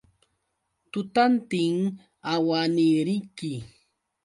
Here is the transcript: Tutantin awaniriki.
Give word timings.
Tutantin 0.91 1.75
awaniriki. 2.33 3.51